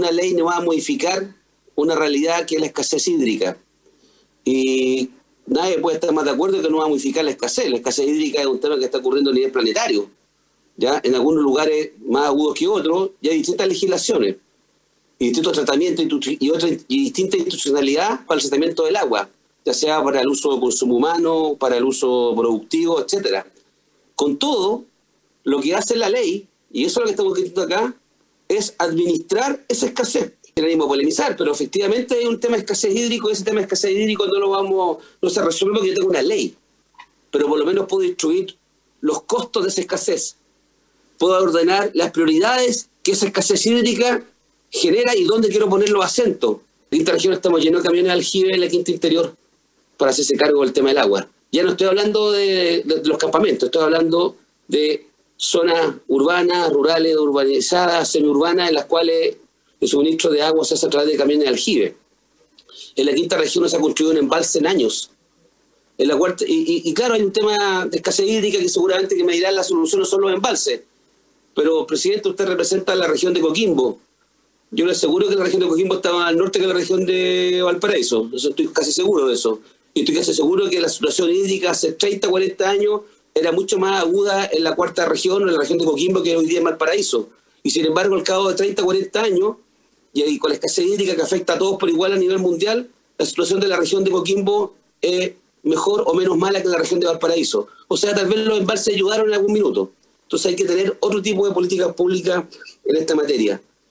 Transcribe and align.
una 0.00 0.10
ley 0.10 0.34
no 0.34 0.46
va 0.46 0.56
a 0.56 0.60
modificar 0.60 1.34
una 1.76 1.94
realidad 1.94 2.44
que 2.46 2.56
es 2.56 2.60
la 2.60 2.66
escasez 2.66 3.06
hídrica. 3.06 3.56
Y 4.44 5.10
nadie 5.46 5.78
puede 5.78 5.96
estar 5.96 6.12
más 6.12 6.24
de 6.24 6.32
acuerdo 6.32 6.60
que 6.60 6.68
no 6.68 6.78
va 6.78 6.86
a 6.86 6.88
modificar 6.88 7.24
la 7.24 7.30
escasez. 7.30 7.70
La 7.70 7.76
escasez 7.76 8.08
hídrica 8.08 8.40
es 8.40 8.46
un 8.46 8.58
tema 8.58 8.76
que 8.76 8.86
está 8.86 8.98
ocurriendo 8.98 9.30
a 9.30 9.34
nivel 9.34 9.52
planetario. 9.52 10.10
¿ya? 10.76 11.00
En 11.04 11.14
algunos 11.14 11.44
lugares 11.44 11.92
más 12.06 12.26
agudos 12.26 12.54
que 12.58 12.66
otros, 12.66 13.10
y 13.20 13.28
hay 13.28 13.38
distintas 13.38 13.68
legislaciones, 13.68 14.36
y 15.16 15.26
distintos 15.26 15.52
tratamientos 15.52 16.06
y, 16.40 16.50
otra, 16.50 16.68
y 16.68 17.04
distinta 17.04 17.36
institucionalidad 17.36 18.26
para 18.26 18.40
el 18.40 18.48
tratamiento 18.48 18.84
del 18.84 18.96
agua, 18.96 19.28
ya 19.64 19.72
sea 19.72 20.02
para 20.02 20.20
el 20.20 20.28
uso 20.28 20.54
de 20.54 20.60
consumo 20.60 20.96
humano, 20.96 21.56
para 21.58 21.76
el 21.76 21.84
uso 21.84 22.34
productivo, 22.36 23.00
etcétera. 23.00 23.46
Con 24.16 24.38
todo, 24.38 24.84
lo 25.44 25.60
que 25.60 25.76
hace 25.76 25.94
la 25.94 26.08
ley, 26.08 26.48
y 26.72 26.84
eso 26.84 26.98
es 26.98 27.02
lo 27.02 27.04
que 27.04 27.10
estamos 27.12 27.34
diciendo 27.34 27.62
acá, 27.62 27.94
es 28.48 28.74
administrar 28.78 29.64
esa 29.68 29.86
escasez. 29.86 30.32
Queremos 30.54 30.86
polemizar, 30.86 31.36
pero 31.36 31.52
efectivamente 31.52 32.14
hay 32.14 32.26
un 32.26 32.38
tema 32.38 32.56
de 32.56 32.60
escasez 32.60 32.94
hídrico, 32.94 33.28
ese 33.28 33.44
tema 33.44 33.56
de 33.56 33.62
escasez 33.62 33.90
hídrico 33.90 34.26
no 34.26 34.38
lo 34.38 34.50
vamos, 34.50 34.98
no 35.20 35.30
se 35.30 35.42
resuelve 35.42 35.78
porque 35.78 35.90
yo 35.90 35.94
tengo 35.96 36.10
una 36.10 36.22
ley, 36.22 36.54
pero 37.30 37.48
por 37.48 37.58
lo 37.58 37.64
menos 37.64 37.88
puedo 37.88 38.04
instruir 38.04 38.56
los 39.00 39.22
costos 39.22 39.64
de 39.64 39.70
esa 39.70 39.80
escasez, 39.80 40.36
puedo 41.18 41.42
ordenar 41.42 41.90
las 41.94 42.12
prioridades 42.12 42.88
que 43.02 43.12
esa 43.12 43.26
escasez 43.26 43.66
hídrica 43.66 44.24
genera 44.70 45.16
y 45.16 45.24
dónde 45.24 45.48
quiero 45.48 45.68
poner 45.68 45.90
los 45.90 46.04
acentos. 46.04 46.58
En 46.90 47.00
esta 47.00 47.16
estamos 47.16 47.60
llenos 47.60 47.82
de 47.82 47.88
camiones 47.88 48.12
aljibe 48.12 48.54
en 48.54 48.60
la 48.60 48.68
quinta 48.68 48.92
interior 48.92 49.34
para 49.96 50.12
hacerse 50.12 50.36
cargo 50.36 50.62
del 50.62 50.72
tema 50.72 50.90
del 50.90 50.98
agua. 50.98 51.28
Ya 51.50 51.64
no 51.64 51.70
estoy 51.70 51.88
hablando 51.88 52.30
de 52.30 52.84
los 53.04 53.18
campamentos, 53.18 53.66
estoy 53.66 53.82
hablando 53.82 54.36
de 54.68 55.06
zonas 55.44 55.96
urbanas, 56.08 56.72
rurales, 56.72 57.16
urbanizadas, 57.16 58.08
semiurbanas, 58.08 58.70
en 58.70 58.74
las 58.74 58.86
cuales 58.86 59.36
el 59.80 59.88
suministro 59.88 60.30
de 60.30 60.42
agua 60.42 60.64
se 60.64 60.74
hace 60.74 60.86
a 60.86 60.90
través 60.90 61.10
de 61.10 61.16
camiones 61.16 61.44
de 61.44 61.50
aljibe. 61.50 61.96
En 62.96 63.06
la 63.06 63.12
quinta 63.12 63.36
región 63.36 63.62
no 63.62 63.68
se 63.68 63.76
ha 63.76 63.80
construido 63.80 64.12
un 64.12 64.18
embalse 64.18 64.58
en 64.58 64.66
años. 64.66 65.10
En 65.98 66.08
la 66.08 66.16
cuarta, 66.16 66.44
y, 66.46 66.92
claro, 66.94 67.14
hay 67.14 67.22
un 67.22 67.32
tema 67.32 67.86
de 67.86 67.98
escasez 67.98 68.26
hídrica 68.26 68.58
que 68.58 68.68
seguramente 68.68 69.16
que 69.16 69.22
me 69.22 69.34
dirán 69.34 69.54
las 69.54 69.68
soluciones 69.68 70.08
son 70.08 70.22
los 70.22 70.32
embalses. 70.32 70.80
Pero, 71.54 71.86
presidente, 71.86 72.30
usted 72.30 72.46
representa 72.46 72.94
la 72.94 73.06
región 73.06 73.34
de 73.34 73.40
Coquimbo. 73.40 74.00
Yo 74.70 74.86
le 74.86 74.92
aseguro 74.92 75.28
que 75.28 75.36
la 75.36 75.44
región 75.44 75.60
de 75.60 75.68
Coquimbo 75.68 75.96
está 75.96 76.12
más 76.12 76.28
al 76.28 76.36
norte 76.36 76.58
que 76.58 76.66
la 76.66 76.74
región 76.74 77.04
de 77.06 77.60
Valparaíso. 77.62 78.28
Eso 78.34 78.48
estoy 78.48 78.68
casi 78.68 78.92
seguro 78.92 79.28
de 79.28 79.34
eso. 79.34 79.60
Y 79.92 80.00
estoy 80.00 80.16
casi 80.16 80.34
seguro 80.34 80.68
que 80.68 80.80
la 80.80 80.88
situación 80.88 81.30
hídrica 81.30 81.70
hace 81.70 81.92
30, 81.92 82.28
40 82.28 82.68
años 82.68 83.00
era 83.34 83.52
mucho 83.52 83.78
más 83.78 84.00
aguda 84.00 84.48
en 84.52 84.62
la 84.62 84.76
cuarta 84.76 85.06
región, 85.06 85.42
en 85.42 85.52
la 85.52 85.58
región 85.58 85.78
de 85.78 85.84
Coquimbo, 85.84 86.22
que 86.22 86.36
hoy 86.36 86.46
día 86.46 86.58
en 86.58 86.64
Valparaíso. 86.64 87.28
Y 87.62 87.70
sin 87.70 87.84
embargo, 87.86 88.14
al 88.14 88.22
cabo 88.22 88.48
de 88.48 88.54
30, 88.54 88.82
40 88.82 89.22
años, 89.22 89.56
y 90.12 90.38
con 90.38 90.50
la 90.50 90.54
escasez 90.54 90.86
hídrica 90.86 91.16
que 91.16 91.22
afecta 91.22 91.54
a 91.54 91.58
todos 91.58 91.76
por 91.76 91.88
igual 91.90 92.12
a 92.12 92.16
nivel 92.16 92.38
mundial, 92.38 92.88
la 93.18 93.26
situación 93.26 93.58
de 93.58 93.68
la 93.68 93.76
región 93.76 94.04
de 94.04 94.12
Coquimbo 94.12 94.74
es 95.00 95.32
mejor 95.64 96.04
o 96.06 96.14
menos 96.14 96.36
mala 96.36 96.62
que 96.62 96.68
la 96.68 96.78
región 96.78 97.00
de 97.00 97.06
Valparaíso. 97.06 97.66
O 97.88 97.96
sea, 97.96 98.14
tal 98.14 98.26
vez 98.26 98.38
los 98.38 98.58
embalses 98.58 98.94
ayudaron 98.94 99.28
en 99.28 99.34
algún 99.34 99.52
minuto. 99.52 99.90
Entonces 100.22 100.46
hay 100.46 100.56
que 100.56 100.64
tener 100.64 100.96
otro 101.00 101.20
tipo 101.20 101.46
de 101.46 101.54
políticas 101.54 101.92
públicas 101.94 102.44
en 102.84 102.96
esta 102.96 103.14
materia. 103.14 103.60